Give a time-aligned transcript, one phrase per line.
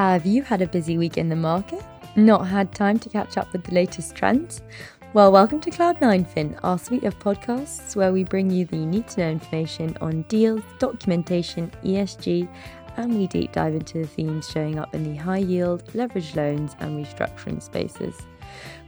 [0.00, 1.84] Have you had a busy week in the market?
[2.16, 4.62] Not had time to catch up with the latest trends?
[5.12, 9.08] Well, welcome to Cloud9 Fin, our suite of podcasts where we bring you the need
[9.08, 12.48] to know information on deals, documentation, ESG,
[12.96, 16.74] and we deep dive into the themes showing up in the high yield, leveraged loans,
[16.80, 18.16] and restructuring spaces.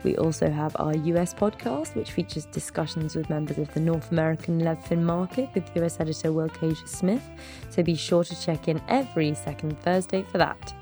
[0.05, 4.63] We also have our US podcast, which features discussions with members of the North American
[4.63, 7.29] LevFin market with US editor Will Caiger-Smith,
[7.69, 10.73] so be sure to check in every second Thursday for that.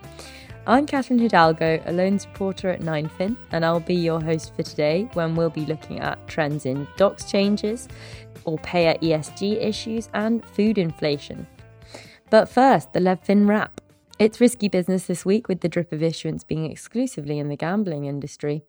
[0.71, 5.11] I'm Catherine Hidalgo, a loan supporter at 9fin, and I'll be your host for today
[5.15, 7.89] when we'll be looking at trends in docs changes,
[8.47, 11.45] Orpea ESG issues, and food inflation.
[12.31, 13.81] But first, the LevFin wrap.
[14.21, 18.05] It's risky business this week with the drip of issuance being exclusively in the gambling
[18.05, 18.63] industry.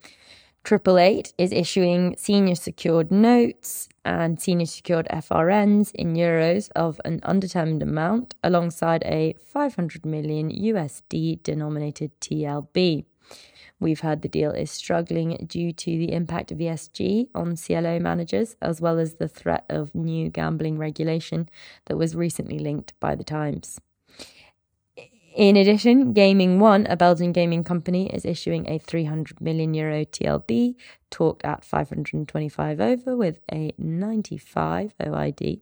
[0.63, 7.19] Triple Eight is issuing senior secured notes and senior secured FRNs in euros of an
[7.23, 13.05] undetermined amount alongside a 500 million USD denominated TLB.
[13.79, 18.55] We've heard the deal is struggling due to the impact of ESG on CLO managers,
[18.61, 21.49] as well as the threat of new gambling regulation
[21.85, 23.81] that was recently linked by the Times.
[25.35, 30.75] In addition, Gaming One, a Belgian gaming company, is issuing a 300 million euro TLB,
[31.09, 35.61] talked at 525 over with a 95 OID.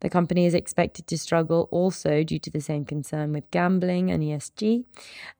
[0.00, 4.24] The company is expected to struggle also due to the same concern with gambling and
[4.24, 4.84] ESG,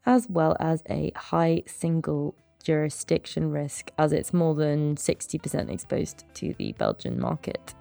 [0.05, 6.55] as well as a high single jurisdiction risk, as it's more than 60% exposed to
[6.55, 7.75] the Belgian market.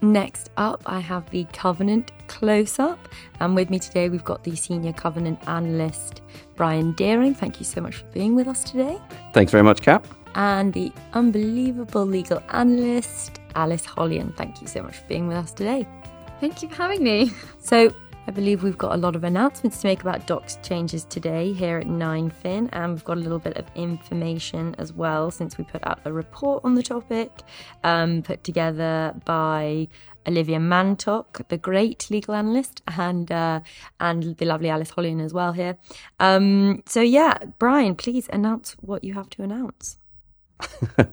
[0.00, 3.08] Next up, I have the Covenant close up.
[3.40, 6.22] And with me today, we've got the Senior Covenant Analyst,
[6.54, 7.34] Brian Deering.
[7.34, 8.98] Thank you so much for being with us today.
[9.34, 10.04] Thanks very much, Kat.
[10.34, 14.36] And the unbelievable legal analyst, Alice Hollian.
[14.36, 15.86] Thank you so much for being with us today.
[16.40, 17.32] Thank you for having me.
[17.58, 17.92] So,
[18.28, 21.78] I believe we've got a lot of announcements to make about docs changes today here
[21.78, 25.80] at 9fin, and we've got a little bit of information as well since we put
[25.86, 27.30] out a report on the topic,
[27.84, 29.88] um, put together by
[30.26, 33.60] Olivia Mantock, the great legal analyst, and uh,
[33.98, 35.78] and the lovely Alice Hollian as well here.
[36.20, 39.96] Um, so yeah, Brian, please announce what you have to announce.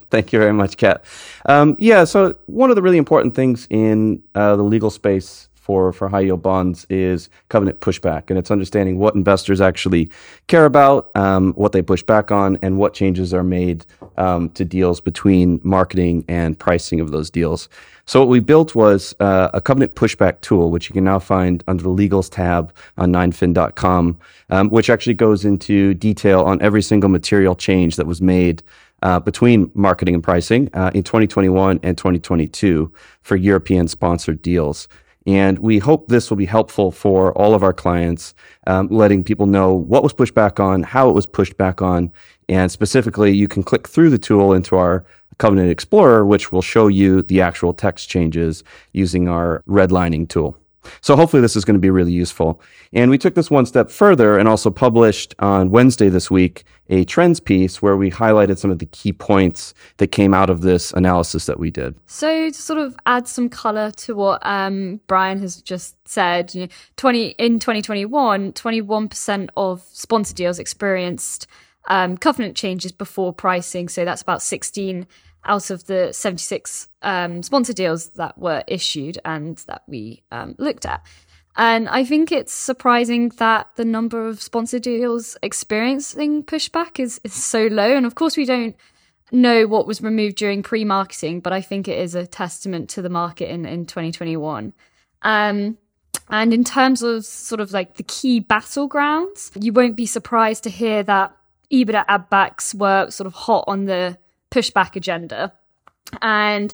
[0.09, 1.05] Thank you very much, Kat.
[1.45, 5.91] Um, yeah, so one of the really important things in uh, the legal space for,
[5.91, 8.29] for high yield bonds is covenant pushback.
[8.29, 10.11] And it's understanding what investors actually
[10.45, 13.83] care about, um, what they push back on, and what changes are made
[14.17, 17.67] um, to deals between marketing and pricing of those deals.
[18.05, 21.63] So what we built was uh, a covenant pushback tool, which you can now find
[21.67, 24.19] under the legals tab on 9fin.com,
[24.51, 28.61] um, which actually goes into detail on every single material change that was made
[29.01, 32.93] uh, between marketing and pricing uh, in 2021 and 2022
[33.23, 34.87] for European sponsored deals.
[35.25, 38.35] And we hope this will be helpful for all of our clients,
[38.67, 42.11] um, letting people know what was pushed back on, how it was pushed back on.
[42.47, 45.03] And specifically, you can click through the tool into our
[45.37, 48.63] Covenant Explorer, which will show you the actual text changes
[48.93, 50.57] using our redlining tool.
[51.01, 52.61] So hopefully this is going to be really useful.
[52.93, 57.03] And we took this one step further and also published on Wednesday this week a
[57.05, 60.91] trends piece where we highlighted some of the key points that came out of this
[60.93, 61.95] analysis that we did.
[62.05, 66.61] So to sort of add some color to what um, Brian has just said, you
[66.61, 71.47] know, 20 in 2021, 21% of sponsor deals experienced
[71.87, 73.89] um, covenant changes before pricing.
[73.89, 75.07] So that's about 16
[75.45, 80.85] out of the 76 um, sponsor deals that were issued and that we um, looked
[80.85, 81.05] at.
[81.57, 87.33] And I think it's surprising that the number of sponsor deals experiencing pushback is, is
[87.33, 87.95] so low.
[87.95, 88.75] And of course, we don't
[89.31, 93.01] know what was removed during pre marketing, but I think it is a testament to
[93.01, 94.73] the market in, in 2021.
[95.21, 95.77] Um,
[96.29, 100.69] and in terms of sort of like the key battlegrounds, you won't be surprised to
[100.69, 101.35] hear that
[101.71, 104.17] EBITDA add backs were sort of hot on the
[104.55, 105.51] pushback agenda.
[106.21, 106.73] And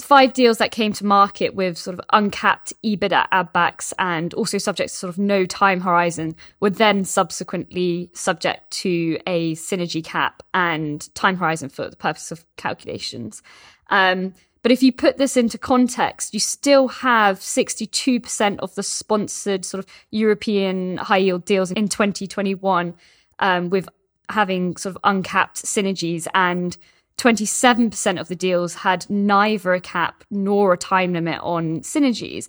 [0.00, 4.56] five deals that came to market with sort of uncapped EBITDA add backs and also
[4.56, 10.42] subject to sort of no time horizon were then subsequently subject to a synergy cap
[10.54, 13.42] and time horizon for the purpose of calculations.
[13.90, 19.64] Um, but if you put this into context, you still have 62% of the sponsored
[19.64, 22.94] sort of European high yield deals in 2021
[23.38, 23.88] um, with
[24.28, 26.76] having sort of uncapped synergies and
[27.20, 32.48] 27% of the deals had neither a cap nor a time limit on synergies.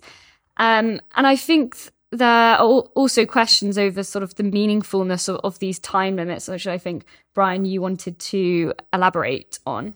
[0.56, 1.76] Um, and I think
[2.10, 6.66] there are also questions over sort of the meaningfulness of, of, these time limits, which
[6.66, 7.04] I think,
[7.34, 9.94] Brian, you wanted to elaborate on.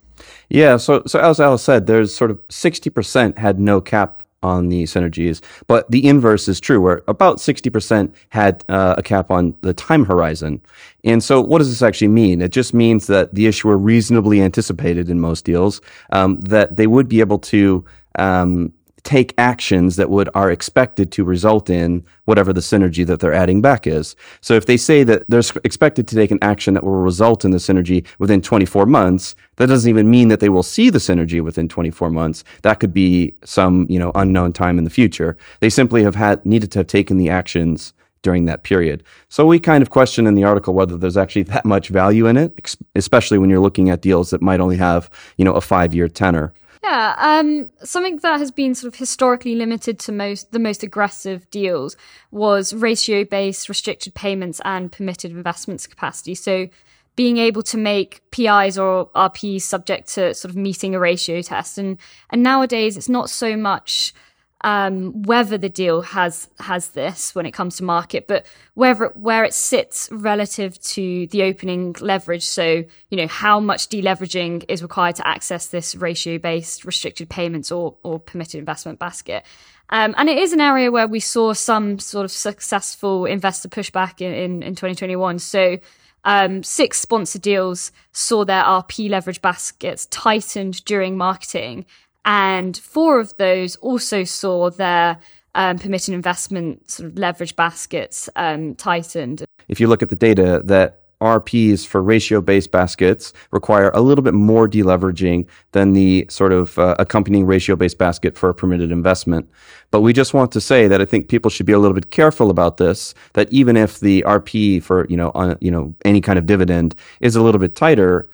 [0.48, 0.78] Yeah.
[0.78, 5.42] So, so as Alice said, there's sort of 60% had no cap on the synergies,
[5.66, 10.04] but the inverse is true, where about 60% had uh, a cap on the time
[10.04, 10.60] horizon.
[11.04, 12.40] And so, what does this actually mean?
[12.40, 17.08] It just means that the issuer reasonably anticipated in most deals um, that they would
[17.08, 17.84] be able to
[18.18, 18.72] um,
[19.06, 23.62] take actions that would are expected to result in whatever the synergy that they're adding
[23.62, 24.16] back is.
[24.40, 27.52] So if they say that they're expected to take an action that will result in
[27.52, 31.40] the synergy within 24 months, that doesn't even mean that they will see the synergy
[31.40, 32.42] within 24 months.
[32.62, 35.38] That could be some, you know, unknown time in the future.
[35.60, 39.04] They simply have had needed to have taken the actions during that period.
[39.28, 42.36] So we kind of question in the article whether there's actually that much value in
[42.36, 46.08] it, especially when you're looking at deals that might only have, you know, a 5-year
[46.08, 46.52] tenor.
[46.86, 51.50] Yeah, um, something that has been sort of historically limited to most the most aggressive
[51.50, 51.96] deals
[52.30, 56.36] was ratio-based restricted payments and permitted investments capacity.
[56.36, 56.68] So
[57.16, 61.76] being able to make PIs or RPs subject to sort of meeting a ratio test.
[61.76, 61.98] And
[62.30, 64.14] and nowadays it's not so much
[64.62, 69.44] um, whether the deal has has this when it comes to market, but whether where
[69.44, 72.44] it sits relative to the opening leverage.
[72.44, 77.70] So you know how much deleveraging is required to access this ratio based restricted payments
[77.70, 79.44] or or permitted investment basket.
[79.90, 84.20] Um, and it is an area where we saw some sort of successful investor pushback
[84.20, 85.38] in, in, in 2021.
[85.38, 85.78] So
[86.24, 91.86] um, six sponsor deals saw their RP leverage baskets tightened during marketing
[92.26, 95.18] and four of those also saw their
[95.54, 99.44] um, permitted investment sort of leverage baskets um, tightened.
[99.68, 104.22] If you look at the data, that RPs for ratio based baskets require a little
[104.22, 108.92] bit more deleveraging than the sort of uh, accompanying ratio based basket for a permitted
[108.92, 109.48] investment.
[109.90, 112.10] But we just want to say that I think people should be a little bit
[112.10, 116.20] careful about this, that even if the RP for, you know, on, you know, any
[116.20, 118.28] kind of dividend is a little bit tighter,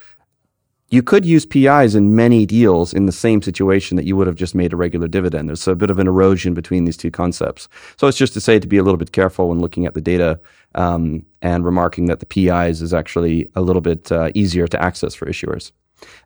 [0.93, 4.35] you could use PIs in many deals in the same situation that you would have
[4.35, 5.49] just made a regular dividend.
[5.49, 7.67] There's a bit of an erosion between these two concepts.
[7.97, 10.01] So it's just to say to be a little bit careful when looking at the
[10.01, 10.39] data
[10.75, 15.15] um, and remarking that the PIs is actually a little bit uh, easier to access
[15.15, 15.71] for issuers.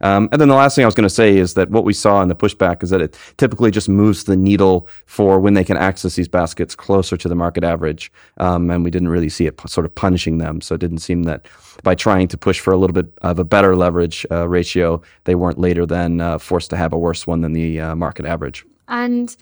[0.01, 1.93] Um, and then the last thing I was going to say is that what we
[1.93, 5.63] saw in the pushback is that it typically just moves the needle for when they
[5.63, 8.11] can access these baskets closer to the market average.
[8.37, 10.61] Um, and we didn't really see it sort of punishing them.
[10.61, 11.45] So it didn't seem that
[11.83, 15.35] by trying to push for a little bit of a better leverage uh, ratio, they
[15.35, 18.65] weren't later than uh, forced to have a worse one than the uh, market average.
[18.87, 19.35] And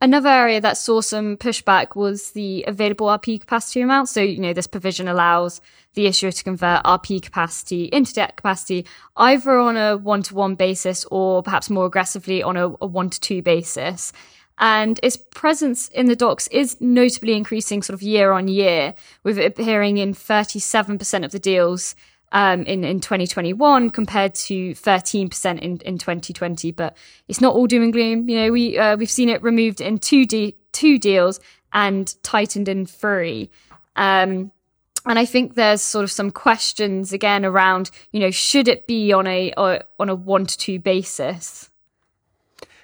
[0.00, 4.08] Another area that saw some pushback was the available RP capacity amount.
[4.08, 5.60] So, you know, this provision allows
[5.94, 8.86] the issuer to convert RP capacity into debt capacity
[9.16, 13.18] either on a one to one basis or perhaps more aggressively on a, one to
[13.18, 14.12] two basis.
[14.58, 18.94] And its presence in the docs is notably increasing sort of year on year,
[19.24, 21.96] with it appearing in 37% of the deals
[22.32, 26.72] um, in in 2021 compared to 13% in, in 2020.
[26.72, 26.96] But
[27.28, 28.28] it's not all doom and gloom.
[28.28, 31.40] You know, we uh, we've seen it removed in two de- two deals
[31.72, 33.50] and tightened in three.
[33.96, 34.52] Um,
[35.06, 39.12] and I think there's sort of some questions again around, you know, should it be
[39.12, 41.70] on a on a one to two basis?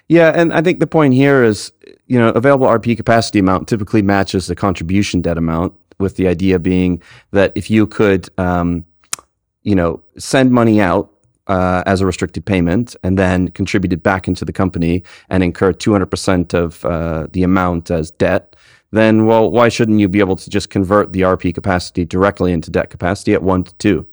[0.07, 1.71] Yeah, and I think the point here is,
[2.05, 6.59] you know, available RP capacity amount typically matches the contribution debt amount, with the idea
[6.59, 7.01] being
[7.31, 8.85] that if you could um,
[9.65, 11.11] you know, send money out
[11.47, 15.73] uh, as a restricted payment and then contribute it back into the company and incur
[15.73, 18.55] 200% of uh, the amount as debt,
[18.91, 22.71] then, well, why shouldn't you be able to just convert the RP capacity directly into
[22.71, 24.07] debt capacity at one to two?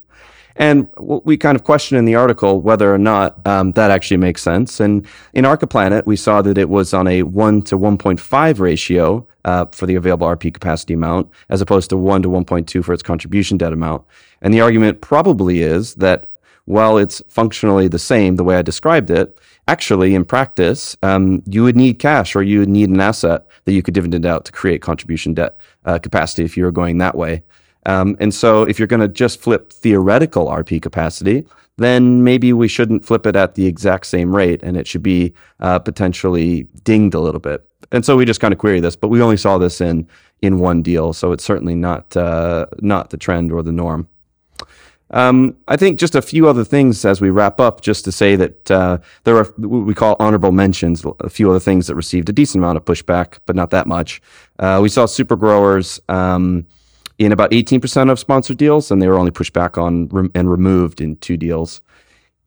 [0.57, 4.43] And we kind of question in the article whether or not um, that actually makes
[4.43, 4.81] sense.
[4.81, 9.67] And in Arcaplanet, we saw that it was on a 1 to 1.5 ratio uh,
[9.73, 13.57] for the available RP capacity amount, as opposed to 1 to 1.2 for its contribution
[13.57, 14.05] debt amount.
[14.41, 16.31] And the argument probably is that
[16.65, 21.63] while it's functionally the same, the way I described it, actually in practice, um, you
[21.65, 24.53] would need cash or you would need an asset that you could dividend out to
[24.53, 27.43] create contribution debt uh, capacity if you were going that way.
[27.87, 31.45] Um, and so if you're going to just flip theoretical RP capacity,
[31.79, 35.33] then maybe we shouldn't flip it at the exact same rate and it should be
[35.61, 37.67] uh, potentially dinged a little bit.
[37.91, 40.09] And so we just kind of query this, but we only saw this in
[40.41, 44.09] in one deal, so it's certainly not uh, not the trend or the norm.
[45.11, 48.35] Um, I think just a few other things as we wrap up, just to say
[48.37, 52.29] that uh, there are what we call honorable mentions, a few other things that received
[52.29, 54.23] a decent amount of pushback, but not that much.
[54.59, 56.01] Uh, we saw super growers.
[56.09, 56.67] Um,
[57.25, 61.01] in about 18% of sponsored deals, and they were only pushed back on and removed
[61.01, 61.83] in two deals.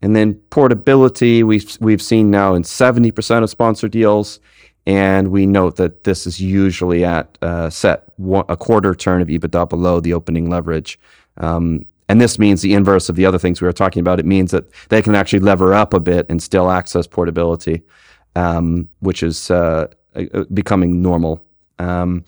[0.02, 4.40] And then portability, we've we've seen now in 70% of sponsored deals,
[4.86, 9.30] and we note that this is usually at uh, set one, a quarter turn of
[9.30, 11.00] EBITDA below the opening leverage.
[11.38, 14.20] Um, and this means the inverse of the other things we were talking about.
[14.20, 17.82] It means that they can actually lever up a bit and still access portability,
[18.36, 21.44] um, which is uh, uh, becoming normal.
[21.80, 22.24] Um,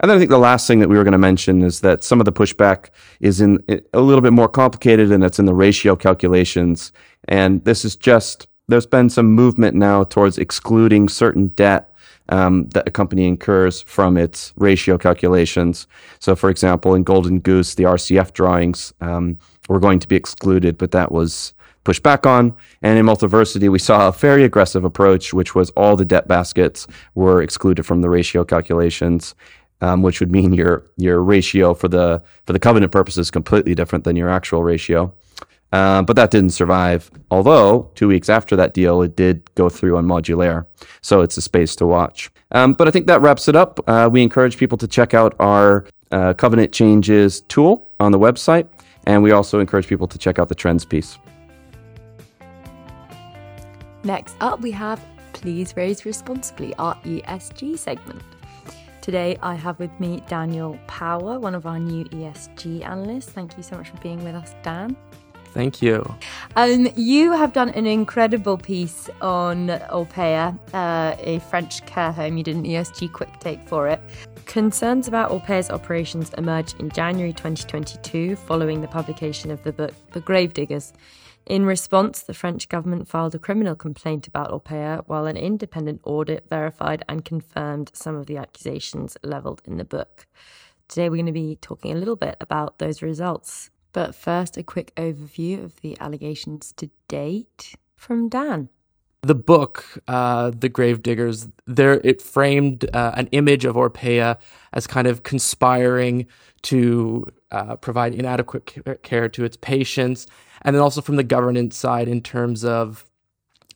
[0.00, 2.04] and then I think the last thing that we were going to mention is that
[2.04, 3.62] some of the pushback is in
[3.92, 6.92] a little bit more complicated, and it's in the ratio calculations.
[7.28, 11.92] And this is just there's been some movement now towards excluding certain debt
[12.28, 15.86] um, that a company incurs from its ratio calculations.
[16.18, 19.38] So, for example, in Golden Goose, the RCF drawings um,
[19.68, 22.54] were going to be excluded, but that was pushed back on.
[22.82, 26.88] And in Multiversity, we saw a very aggressive approach, which was all the debt baskets
[27.14, 29.36] were excluded from the ratio calculations.
[29.82, 33.74] Um, which would mean your your ratio for the for the covenant purposes is completely
[33.74, 35.12] different than your actual ratio.
[35.72, 37.10] Uh, but that didn't survive.
[37.30, 40.64] Although two weeks after that deal, it did go through on Modulaire.
[41.02, 42.30] So it's a space to watch.
[42.52, 43.80] Um, but I think that wraps it up.
[43.86, 48.68] Uh, we encourage people to check out our uh, covenant changes tool on the website.
[49.06, 51.18] And we also encourage people to check out the trends piece.
[54.04, 58.22] Next up, we have Please Raise Responsibly, our ESG segment.
[59.06, 63.30] Today, I have with me Daniel Power, one of our new ESG analysts.
[63.30, 64.96] Thank you so much for being with us, Dan.
[65.54, 66.04] Thank you.
[66.56, 72.36] Um, you have done an incredible piece on Orpea, uh, a French care home.
[72.36, 74.00] You did an ESG quick take for it.
[74.46, 80.20] Concerns about Orpea's operations emerged in January 2022 following the publication of the book The
[80.20, 80.92] Gravediggers.
[81.46, 86.48] In response, the French government filed a criminal complaint about Orpea, while an independent audit
[86.50, 90.26] verified and confirmed some of the accusations levelled in the book.
[90.88, 93.70] Today, we're going to be talking a little bit about those results.
[93.92, 98.68] But first, a quick overview of the allegations to date from Dan.
[99.22, 104.36] The book, uh, The Gravediggers, there it framed uh, an image of Orpea
[104.72, 106.26] as kind of conspiring
[106.62, 110.26] to uh, provide inadequate care to its patients,
[110.62, 113.04] and then also from the governance side in terms of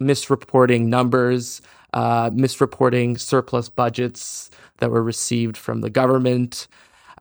[0.00, 1.60] misreporting numbers,
[1.92, 6.66] uh, misreporting surplus budgets that were received from the government,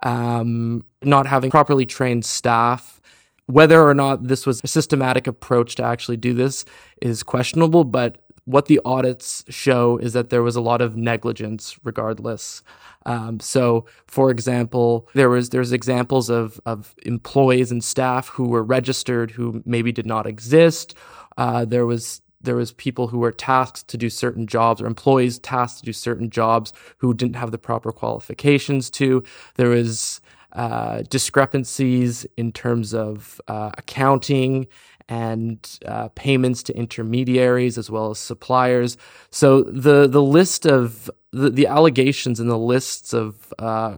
[0.04, 3.01] um, not having properly trained staff.
[3.48, 6.66] Whether or not this was a systematic approach to actually do this
[7.01, 11.77] is questionable, but what the audits show is that there was a lot of negligence
[11.84, 12.63] regardless.
[13.06, 18.63] Um, so, for example, there was there's examples of of employees and staff who were
[18.63, 20.96] registered who maybe did not exist.
[21.38, 25.38] Uh, there was there was people who were tasked to do certain jobs or employees
[25.39, 29.24] tasked to do certain jobs who didn't have the proper qualifications to
[29.56, 30.22] there was
[30.53, 34.65] uh, discrepancies in terms of uh, accounting
[35.10, 38.96] and uh, payments to intermediaries as well as suppliers.
[39.32, 43.98] So the the list of the, the allegations and the lists of uh,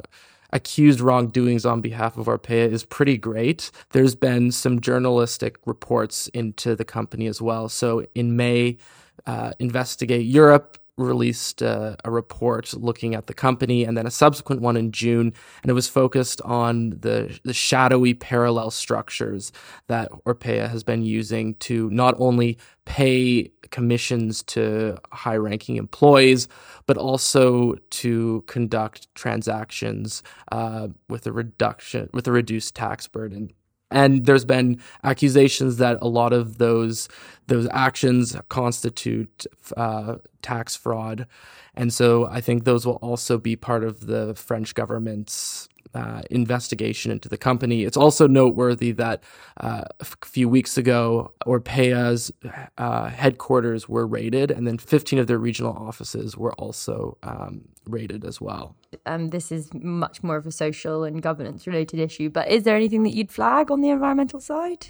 [0.51, 3.71] accused wrongdoings on behalf of Orpea is pretty great.
[3.91, 7.69] There's been some journalistic reports into the company as well.
[7.69, 8.77] So in May,
[9.25, 14.61] uh, Investigate Europe released uh, a report looking at the company and then a subsequent
[14.61, 15.33] one in June.
[15.61, 19.51] And it was focused on the the shadowy parallel structures
[19.87, 26.47] that Orpea has been using to not only pay commissions to high ranking employees
[26.87, 33.51] but also to conduct transactions uh, with a reduction with a reduced tax burden
[33.91, 37.09] and there's been accusations that a lot of those
[37.47, 39.45] those actions constitute
[39.75, 41.27] uh, tax fraud,
[41.75, 47.11] and so I think those will also be part of the French government's uh, investigation
[47.11, 47.83] into the company.
[47.83, 49.23] It's also noteworthy that
[49.59, 52.31] uh, a few weeks ago, Orpea's
[52.77, 58.25] uh, headquarters were raided, and then 15 of their regional offices were also um, raided
[58.25, 58.75] as well.
[59.05, 62.75] Um, this is much more of a social and governance related issue, but is there
[62.75, 64.87] anything that you'd flag on the environmental side?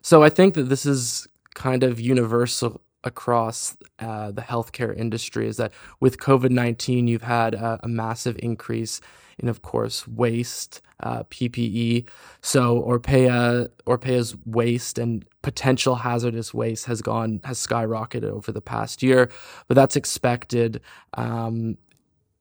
[0.00, 5.56] So I think that this is kind of universal across uh, the healthcare industry is
[5.56, 9.00] that with COVID 19, you've had a, a massive increase
[9.38, 12.08] in, of course, waste, uh, PPE.
[12.40, 19.02] So Orpea, Orpea's waste and potential hazardous waste has gone has skyrocketed over the past
[19.02, 19.30] year,
[19.68, 20.80] but that's expected.
[21.14, 21.78] Um,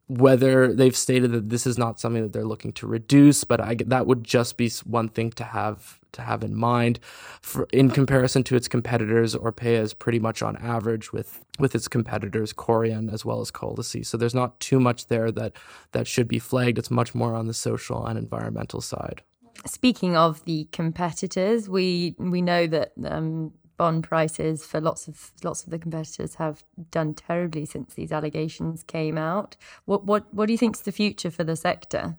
[0.07, 3.77] whether they've stated that this is not something that they're looking to reduce, but I,
[3.85, 6.99] that would just be one thing to have to have in mind.
[7.41, 11.87] For, in comparison to its competitors, Orpea is pretty much on average with with its
[11.87, 14.05] competitors, Korian as well as Colisée.
[14.05, 15.53] So there's not too much there that
[15.91, 16.77] that should be flagged.
[16.77, 19.21] It's much more on the social and environmental side.
[19.65, 25.63] Speaking of the competitors, we we know that um, bond prices for lots of lots
[25.63, 29.57] of the competitors have done terribly since these allegations came out.
[29.85, 32.17] What what what do you think is the future for the sector?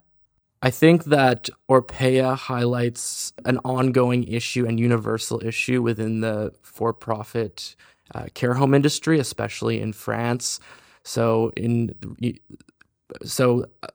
[0.63, 7.75] I think that Orpea highlights an ongoing issue and universal issue within the for profit
[8.15, 10.61] uh, care home industry, especially in France.
[11.03, 11.95] So in
[13.25, 13.89] so uh,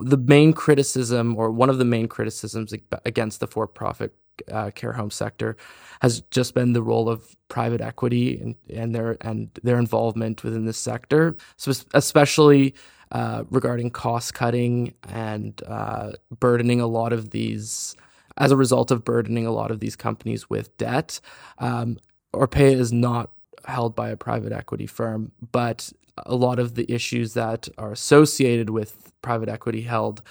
[0.00, 2.72] the main criticism or one of the main criticisms
[3.04, 4.14] against the for-profit
[4.50, 5.56] uh, care home sector
[6.00, 10.64] has just been the role of private equity and, and their and their involvement within
[10.64, 12.74] this sector, so especially
[13.12, 17.96] uh, regarding cost cutting and uh, burdening a lot of these
[18.36, 21.20] as a result of burdening a lot of these companies with debt.
[21.58, 21.98] Um,
[22.34, 23.30] Orpea is not
[23.64, 25.92] held by a private equity firm, but
[26.26, 30.22] a lot of the issues that are associated with private equity held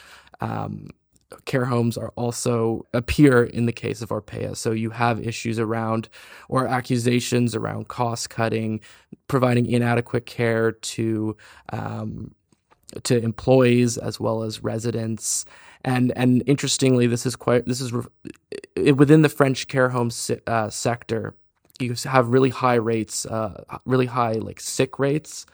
[0.41, 0.89] um,
[1.45, 4.55] care homes are also appear in the case of Orpea.
[4.55, 6.09] So you have issues around
[6.49, 8.81] or accusations around cost cutting,
[9.27, 11.35] providing inadequate care to
[11.71, 12.33] um,
[13.03, 15.45] to employees as well as residents.
[15.83, 17.91] And and interestingly, this is quite this is
[18.95, 21.35] within the French care home se- uh, sector.
[21.79, 25.45] You have really high rates, uh, really high like sick rates.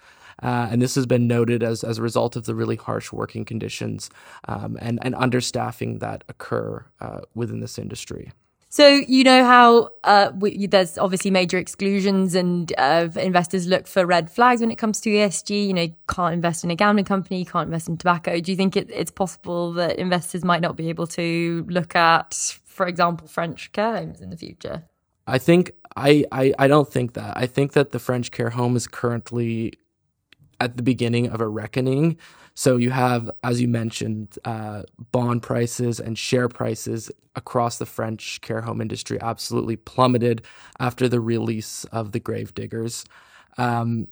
[0.41, 3.43] Uh, and this has been noted as, as a result of the really harsh working
[3.43, 4.10] conditions
[4.48, 8.31] um, and, and understaffing that occur uh, within this industry.
[8.71, 14.05] So you know how uh, we, there's obviously major exclusions, and uh, investors look for
[14.05, 15.67] red flags when it comes to ESG.
[15.67, 18.39] You know, you can't invest in a gambling company, you can't invest in tobacco.
[18.39, 22.35] Do you think it, it's possible that investors might not be able to look at,
[22.63, 24.83] for example, French care homes in the future?
[25.25, 27.35] I think I, I I don't think that.
[27.35, 29.73] I think that the French care home is currently
[30.59, 32.17] at the beginning of a reckoning.
[32.55, 38.41] So you have, as you mentioned, uh, bond prices and share prices across the French
[38.41, 40.41] care home industry absolutely plummeted
[40.79, 43.05] after the release of the Gravediggers.
[43.57, 44.07] Um,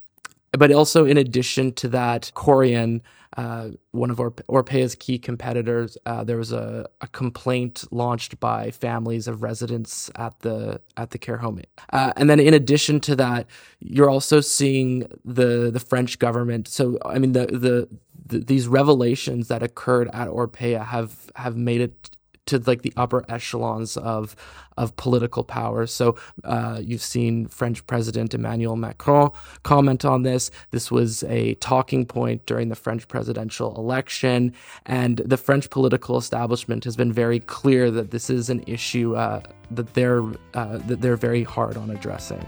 [0.51, 3.01] but also, in addition to that, Korian,
[3.35, 9.27] uh, one of Orpea's key competitors, uh, there was a, a, complaint launched by families
[9.27, 11.61] of residents at the at the care home.
[11.91, 13.45] Uh, and then, in addition to that,
[13.79, 16.67] you're also seeing the the French government.
[16.67, 17.89] So, I mean, the the,
[18.25, 22.16] the these revelations that occurred at Orpea have have made it
[22.47, 24.35] to like the upper echelons of
[24.77, 25.87] of political power.
[25.87, 29.31] So uh, you've seen French President Emmanuel Macron
[29.63, 30.51] comment on this.
[30.71, 34.53] This was a talking point during the French presidential election,
[34.85, 39.41] and the French political establishment has been very clear that this is an issue uh,
[39.71, 42.45] that they're uh, that they're very hard on addressing.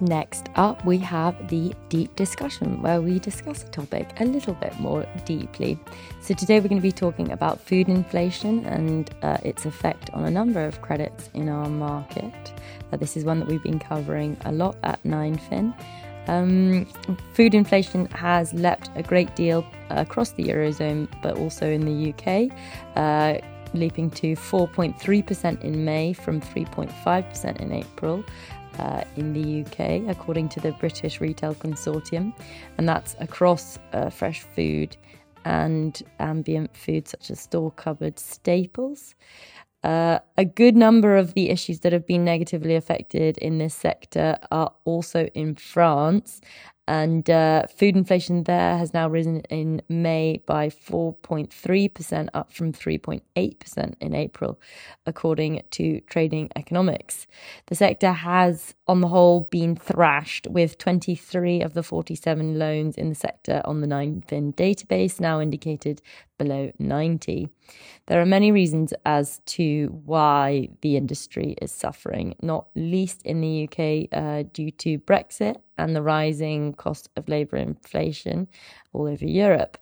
[0.00, 4.78] Next up, we have the deep discussion where we discuss a topic a little bit
[4.78, 5.78] more deeply.
[6.20, 10.24] So, today we're going to be talking about food inflation and uh, its effect on
[10.24, 12.34] a number of credits in our market.
[12.92, 15.74] Uh, this is one that we've been covering a lot at 9fin.
[16.28, 16.84] Um,
[17.32, 22.52] food inflation has leapt a great deal across the Eurozone, but also in the UK.
[22.96, 23.40] Uh,
[23.74, 28.24] leaping to 4.3% in May from 3.5% in April
[28.78, 32.32] uh, in the UK, according to the British Retail Consortium,
[32.78, 34.96] and that's across uh, fresh food
[35.44, 39.14] and ambient food, such as store cupboard staples.
[39.84, 44.36] Uh, a good number of the issues that have been negatively affected in this sector
[44.50, 46.40] are also in France,
[46.88, 53.94] and uh, food inflation there has now risen in May by 4.3%, up from 3.8%
[54.00, 54.60] in April,
[55.04, 57.26] according to Trading Economics.
[57.66, 63.08] The sector has, on the whole, been thrashed, with 23 of the 47 loans in
[63.08, 66.00] the sector on the 9fin database now indicated
[66.38, 67.48] below 90.
[68.06, 73.64] There are many reasons as to why the industry is suffering, not least in the
[73.64, 78.48] UK uh, due to Brexit and the rising cost of labour inflation
[78.92, 79.78] all over Europe.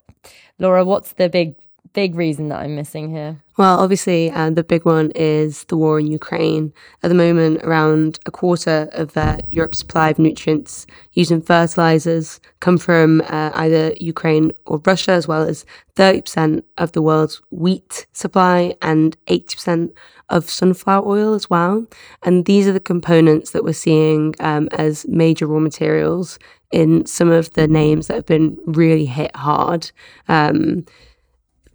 [0.58, 1.56] Laura, what's the big
[1.94, 3.40] big reason that I'm missing here?
[3.56, 6.72] Well, obviously, uh, the big one is the war in Ukraine.
[7.04, 12.40] At the moment, around a quarter of uh, Europe's supply of nutrients used in fertilizers
[12.58, 18.06] come from uh, either Ukraine or Russia, as well as 30% of the world's wheat
[18.12, 19.94] supply and 80%
[20.30, 21.86] of sunflower oil as well.
[22.24, 26.40] And these are the components that we're seeing um, as major raw materials
[26.72, 29.92] in some of the names that have been really hit hard.
[30.26, 30.86] Um,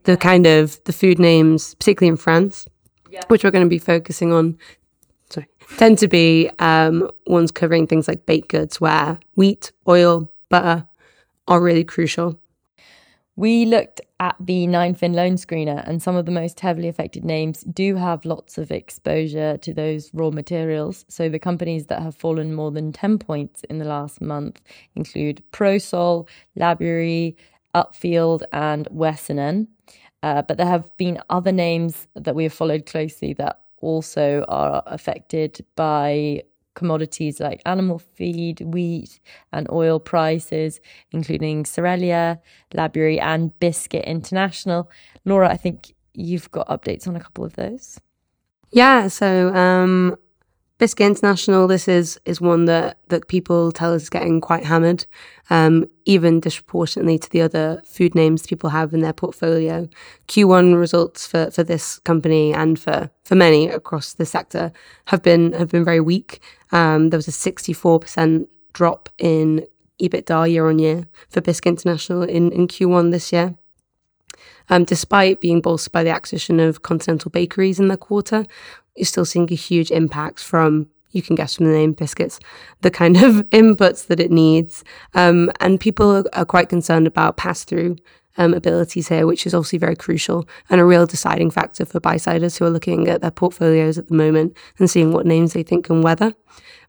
[0.09, 2.67] the kind of the food names, particularly in France,
[3.11, 3.23] yeah.
[3.27, 4.57] which we're going to be focusing on,
[5.29, 10.87] sorry, tend to be um, ones covering things like baked goods, where wheat, oil, butter
[11.47, 12.39] are really crucial.
[13.35, 17.61] We looked at the 9fin loan screener, and some of the most heavily affected names
[17.61, 21.05] do have lots of exposure to those raw materials.
[21.07, 24.59] So, the companies that have fallen more than 10 points in the last month
[24.95, 27.35] include Prosol, Labeyrie,
[27.75, 29.67] Upfield, and Wessanen.
[30.21, 34.83] Uh, but there have been other names that we have followed closely that also are
[34.85, 36.43] affected by
[36.75, 39.19] commodities like animal feed, wheat,
[39.51, 40.79] and oil prices,
[41.11, 42.39] including Cerelia,
[42.73, 44.89] Labeyrie, and Biscuit International.
[45.25, 47.99] Laura, I think you've got updates on a couple of those.
[48.71, 50.15] Yeah, so um,
[50.79, 55.05] Biscuit International, this is is one that that people tell us is getting quite hammered,
[55.49, 59.89] um, even disproportionately to the other food names people have in their portfolio.
[60.29, 64.71] Q1 results for, for this company and for, for many across the sector
[65.07, 66.41] have been have been very weak.
[66.71, 69.65] Um, there was a 64% drop in
[70.01, 73.55] EBITDA year on year for Biscuit International in, in Q1 this year.
[74.69, 78.45] Um, despite being bolstered by the acquisition of Continental Bakeries in the quarter,
[78.95, 82.39] you're still seeing a huge impact from you can guess from the name biscuits
[82.81, 84.83] the kind of inputs that it needs.
[85.15, 87.97] Um, and people are, are, quite concerned about pass-through
[88.37, 92.57] um, abilities here which is obviously very crucial and a real deciding factor for buy-siders
[92.57, 95.85] who are looking at their portfolios at the moment and seeing what names they think
[95.85, 96.33] can weather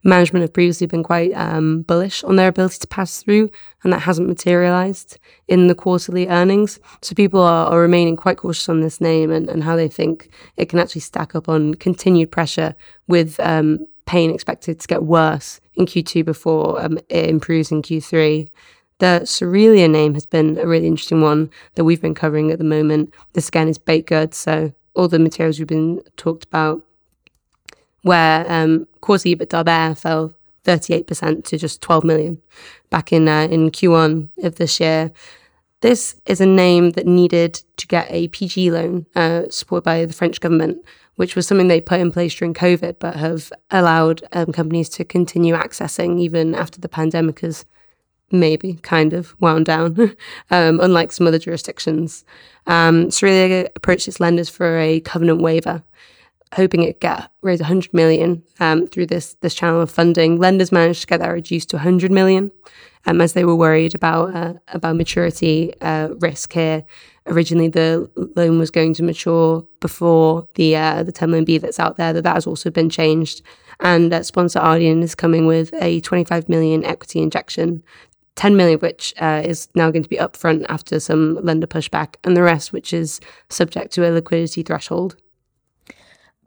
[0.03, 3.51] management have previously been quite um, bullish on their ability to pass through,
[3.83, 6.81] and that hasn't materialized in the quarterly earnings.
[7.03, 10.31] So people are, are remaining quite cautious on this name and, and how they think
[10.57, 12.75] it can actually stack up on continued pressure
[13.09, 18.49] with um, pain expected to get worse in Q2 before um, it improves in Q3.
[19.01, 22.65] The Cerelia name has been a really interesting one that we've been covering at the
[22.65, 23.15] moment.
[23.33, 26.83] This again is baked goods, so all the materials we've been talked about
[28.03, 30.35] where um, quarterly EBITDA there fell
[30.65, 32.43] 38% to just 12 million
[32.91, 35.11] back in uh, in Q1 of this year.
[35.81, 40.13] This is a name that needed to get a PG loan uh, supported by the
[40.13, 40.85] French government,
[41.17, 45.07] which was something they put in place during COVID, but have allowed um, companies to
[45.07, 47.65] continue accessing even after the pandemic has
[48.33, 49.97] maybe kind of wound down,
[50.51, 52.25] um, unlike some other jurisdictions.
[52.67, 55.83] Um, Cerelia approached its lenders for a covenant waiver
[56.55, 60.39] hoping it get raise 100 million um, through this this channel of funding.
[60.39, 62.51] Lenders managed to get that reduced to 100 million,
[63.07, 66.85] um, as they were worried about uh, about maturity uh, risk here.
[67.27, 71.79] Originally, the loan was going to mature before the uh, the 10 million B that's
[71.79, 72.13] out there.
[72.13, 73.43] That that has also been changed,
[73.79, 77.83] and uh, sponsor Ardian is coming with a 25 million equity injection
[78.41, 82.35] 10 million which uh, is now going to be upfront after some lender pushback, and
[82.35, 85.17] the rest, which is subject to a liquidity threshold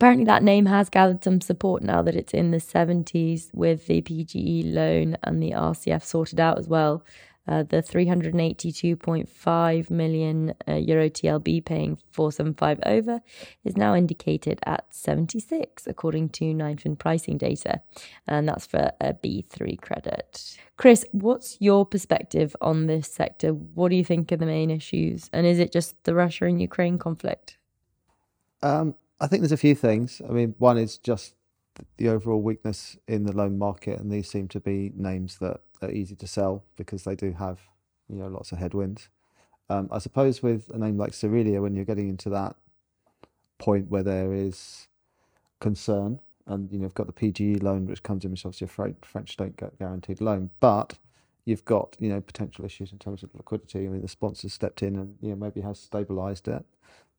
[0.03, 4.01] apparently that name has gathered some support now that it's in the 70s with the
[4.01, 7.05] PGE loan and the RCF sorted out as well.
[7.45, 13.19] Uh, the 382.5 million uh, euro TLB paying 475 over
[13.65, 17.81] is now indicated at 76 according to Ninefin pricing data
[18.27, 20.57] and that's for a B3 credit.
[20.77, 23.49] Chris, what's your perspective on this sector?
[23.49, 26.61] What do you think are the main issues and is it just the Russia and
[26.61, 27.57] Ukraine conflict?
[28.61, 30.21] Um, I think there's a few things.
[30.27, 31.35] I mean, one is just
[31.97, 35.91] the overall weakness in the loan market, and these seem to be names that are
[35.91, 37.59] easy to sell because they do have,
[38.07, 39.09] you know, lots of headwinds.
[39.69, 42.55] Um, I suppose with a name like Cerelia, when you're getting into that
[43.57, 44.87] point where there is
[45.59, 48.95] concern, and you know, you've got the PGE loan which comes in, which obviously a
[49.01, 50.97] French state guaranteed loan, but
[51.45, 53.85] you've got you know potential issues in terms of liquidity.
[53.85, 56.65] I mean, the sponsors stepped in and you know maybe has stabilised it.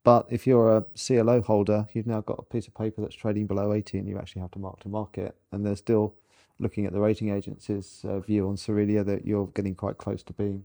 [0.05, 3.47] But if you're a CLO holder, you've now got a piece of paper that's trading
[3.47, 5.35] below 80 and you actually have to mark to market.
[5.51, 6.15] And they're still
[6.59, 10.33] looking at the rating agency's uh, view on Cerelia that you're getting quite close to
[10.33, 10.65] being,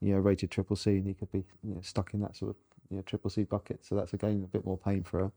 [0.00, 2.50] you know, rated triple C and you could be you know, stuck in that sort
[2.50, 2.56] of
[2.90, 3.84] you know, triple C bucket.
[3.84, 5.32] So that's again a bit more pain for a,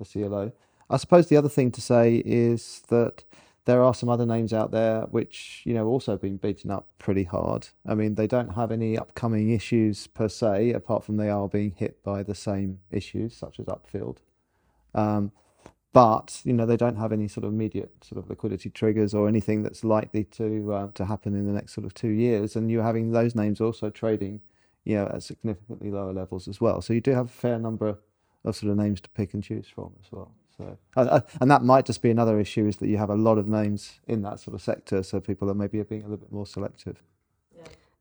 [0.00, 0.52] a CLO.
[0.88, 3.24] I suppose the other thing to say is that
[3.64, 7.24] there are some other names out there which you know also been beaten up pretty
[7.24, 7.68] hard.
[7.86, 11.74] I mean, they don't have any upcoming issues per se, apart from they are being
[11.76, 14.18] hit by the same issues such as Upfield.
[14.94, 15.32] Um,
[15.92, 19.28] but you know they don't have any sort of immediate sort of liquidity triggers or
[19.28, 22.56] anything that's likely to uh, to happen in the next sort of two years.
[22.56, 24.40] And you're having those names also trading,
[24.84, 26.80] you know, at significantly lower levels as well.
[26.80, 27.98] So you do have a fair number
[28.44, 30.32] of sort of names to pick and choose from as well.
[30.56, 33.38] So, uh, and that might just be another issue is that you have a lot
[33.38, 36.32] of names in that sort of sector, so people are maybe being a little bit
[36.32, 37.02] more selective.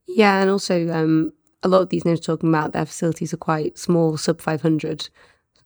[0.05, 3.77] Yeah, and also um, a lot of these names talking about their facilities are quite
[3.77, 5.09] small, sub 500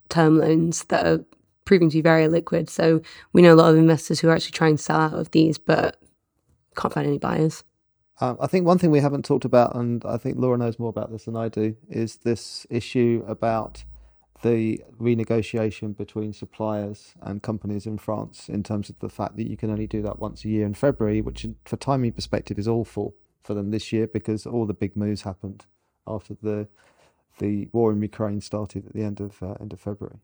[0.10, 1.26] term loans that are
[1.66, 2.70] proving to be very liquid.
[2.70, 5.32] So we know a lot of investors who are actually trying to sell out of
[5.32, 5.98] these, but
[6.76, 7.64] can't find any buyers.
[8.22, 10.90] Um, I think one thing we haven't talked about, and I think Laura knows more
[10.90, 13.84] about this than I do, is this issue about
[14.44, 19.58] the renegotiation between suppliers and companies in France in terms of the fact that you
[19.58, 23.16] can only do that once a year in February, which for timing perspective is awful
[23.44, 25.66] for them this year because all the big moves happened
[26.06, 26.68] after the
[27.40, 30.20] the war in Ukraine started at the end of uh, end of February.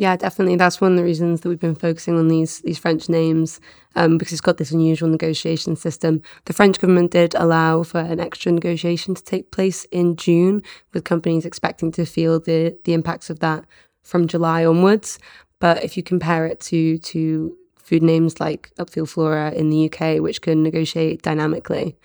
[0.00, 0.56] Yeah, definitely.
[0.56, 3.60] That's one of the reasons that we've been focusing on these these French names
[3.96, 6.22] um, because it's got this unusual negotiation system.
[6.46, 10.62] The French government did allow for an extra negotiation to take place in June,
[10.94, 13.66] with companies expecting to feel the the impacts of that
[14.02, 15.18] from July onwards.
[15.58, 20.22] But if you compare it to to food names like Upfield Flora in the UK,
[20.22, 21.98] which can negotiate dynamically,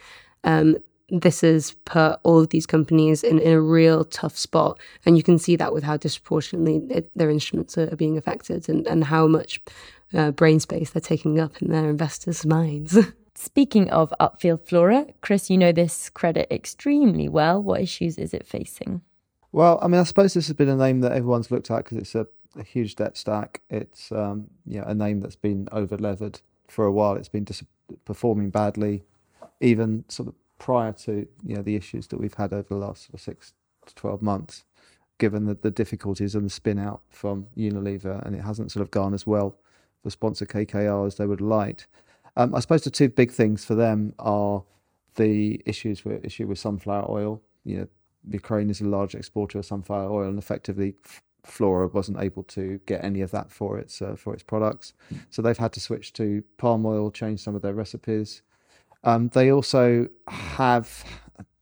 [0.43, 0.75] um,
[1.09, 4.79] this has put all of these companies in, in a real tough spot.
[5.05, 8.67] And you can see that with how disproportionately it, their instruments are, are, being affected
[8.69, 9.61] and, and how much
[10.13, 12.97] uh, brain space they're taking up in their investors' minds.
[13.35, 17.61] Speaking of Upfield Flora, Chris, you know this credit extremely well.
[17.61, 19.01] What issues is it facing?
[19.51, 21.97] Well, I mean, I suppose this has been a name that everyone's looked at because
[21.97, 23.61] it's a, a, huge debt stack.
[23.69, 27.15] It's um, you know, a name that's been over levered for a while.
[27.15, 27.63] It's been dis-
[28.05, 29.03] performing badly,
[29.59, 33.05] even sort of prior to you know the issues that we've had over the last
[33.05, 33.53] sort of six
[33.85, 34.63] to twelve months,
[35.17, 38.91] given the, the difficulties and the spin out from Unilever, and it hasn't sort of
[38.91, 39.55] gone as well
[40.03, 41.87] for sponsor KKR as they would liked.
[42.37, 44.63] Um, I suppose the two big things for them are
[45.15, 47.41] the issues with issue with sunflower oil.
[47.63, 47.87] You know,
[48.29, 50.95] Ukraine is a large exporter of sunflower oil, and effectively,
[51.43, 54.93] Flora wasn't able to get any of that for its uh, for its products.
[55.29, 58.41] So they've had to switch to palm oil, change some of their recipes.
[59.05, 61.05] Um, they also have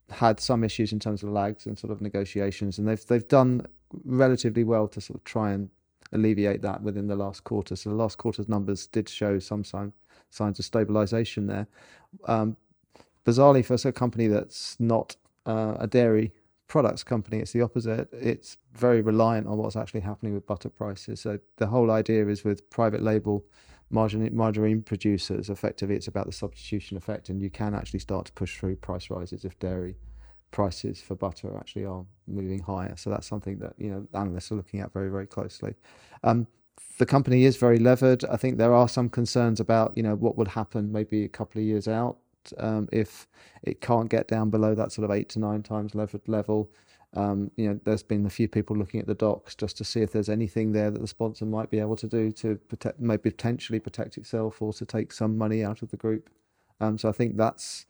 [0.10, 3.68] had some issues in terms of lags and sort of negotiations, and they've they've done
[4.04, 5.70] relatively well to sort of try and
[6.14, 7.76] alleviate that within the last quarter.
[7.76, 9.94] So the last quarter's numbers did show some sign,
[10.30, 11.68] signs of stabilisation there.
[12.26, 12.56] Um,
[13.26, 16.32] bizarrely, for a company that's not uh, a dairy
[16.68, 18.10] products company, it's the opposite.
[18.14, 21.20] It's very reliant on what's actually happening with butter prices.
[21.20, 23.44] So the whole idea is with private label
[23.94, 28.34] margarine, margarine producers, effectively, it's about the substitution effect, and you can actually start to
[28.34, 29.96] push through price rises if dairy
[30.52, 32.96] prices for butter actually are moving higher.
[32.98, 35.76] So that's something that you know analysts are looking at very very closely.
[36.24, 36.48] Um,
[36.98, 38.24] the company is very levered.
[38.26, 41.62] I think there are some concerns about you know what would happen maybe a couple
[41.62, 42.18] of years out
[42.58, 43.28] um, if
[43.64, 46.70] it can't get down below that sort of eight to nine times levered level.
[47.16, 50.02] Um, you know, there's been a few people looking at the docs just to see
[50.02, 53.30] if there's anything there that the sponsor might be able to do to protect, maybe
[53.30, 56.30] potentially protect itself or to take some money out of the group.
[56.82, 57.86] Um, so I think that's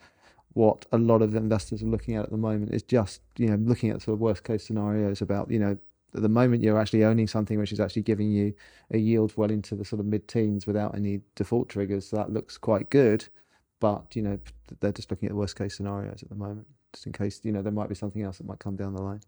[0.54, 3.56] what a lot of investors are looking at at the moment is just you know
[3.56, 5.76] looking at sort of worst case scenarios about you know
[6.14, 8.54] at the moment you're actually owning something which is actually giving you
[8.92, 12.10] a yield well into the sort of mid teens without any default triggers.
[12.10, 13.28] So that looks quite good,
[13.80, 14.38] but you know
[14.80, 17.52] they're just looking at the worst case scenarios at the moment just in case you
[17.52, 19.22] know there might be something else that might come down the line.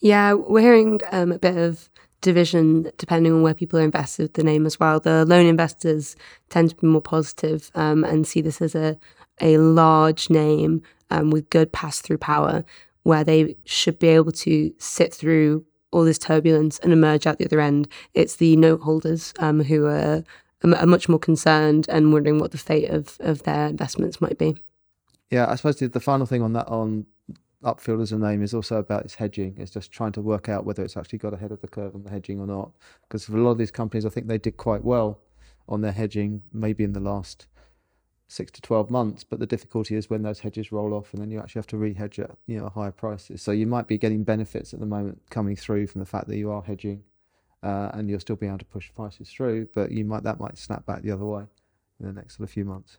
[0.00, 4.34] Yeah, we're hearing um, a bit of division depending on where people are invested with
[4.34, 5.00] the name as well.
[5.00, 6.16] The loan investors
[6.48, 8.98] tend to be more positive, um, and see this as a
[9.40, 12.64] a large name um, with good pass through power,
[13.02, 17.44] where they should be able to sit through all this turbulence and emerge out the
[17.44, 17.88] other end.
[18.14, 20.22] It's the note holders um, who are,
[20.62, 24.56] are much more concerned and wondering what the fate of, of their investments might be.
[25.30, 27.06] Yeah, I suppose the, the final thing on that on
[27.62, 29.56] Upfield as a name is also about its hedging.
[29.58, 32.04] It's just trying to work out whether it's actually got ahead of the curve on
[32.04, 32.70] the hedging or not.
[33.02, 35.18] Because for a lot of these companies, I think they did quite well
[35.68, 37.46] on their hedging, maybe in the last
[38.28, 39.24] six to twelve months.
[39.24, 41.76] But the difficulty is when those hedges roll off, and then you actually have to
[41.76, 43.42] re-hedge at you know higher prices.
[43.42, 46.36] So you might be getting benefits at the moment coming through from the fact that
[46.36, 47.02] you are hedging,
[47.62, 49.68] uh, and you'll still be able to push prices through.
[49.74, 51.44] But you might that might snap back the other way
[51.98, 52.96] in the next sort of few months.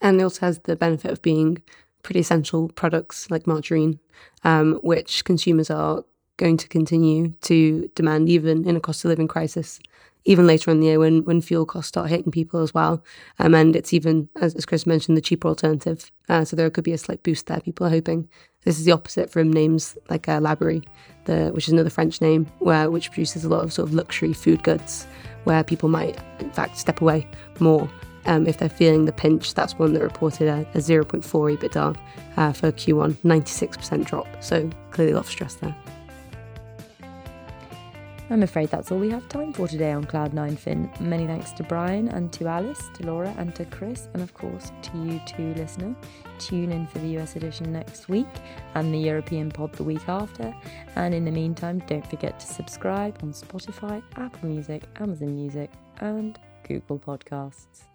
[0.00, 1.62] And it also has the benefit of being
[2.02, 3.98] pretty essential products like margarine,
[4.44, 6.04] um, which consumers are
[6.36, 9.80] going to continue to demand even in a cost of living crisis,
[10.24, 13.02] even later in the year when, when fuel costs start hitting people as well.
[13.38, 16.10] Um, and it's even, as, as Chris mentioned, the cheaper alternative.
[16.28, 18.28] Uh, so there could be a slight boost there, people are hoping.
[18.64, 20.84] This is the opposite from names like uh, Labeyrie,
[21.24, 24.32] the, which is another French name, where which produces a lot of sort of luxury
[24.32, 25.06] food goods,
[25.44, 27.26] where people might, in fact, step away
[27.58, 27.88] more
[28.28, 31.22] um, if they're feeling the pinch, that's one that reported a, a 0.4
[31.56, 31.96] EBITDA
[32.36, 34.26] uh, for Q1, 96% drop.
[34.40, 35.74] So clearly a lot of stress there.
[38.30, 40.90] I'm afraid that's all we have time for today on Cloud9 Fin.
[41.00, 44.70] Many thanks to Brian and to Alice, to Laura and to Chris, and of course
[44.82, 45.96] to you two listener.
[46.38, 48.28] Tune in for the US edition next week
[48.74, 50.54] and the European pod the week after.
[50.96, 56.38] And in the meantime, don't forget to subscribe on Spotify, Apple Music, Amazon Music, and
[56.64, 57.87] Google Podcasts.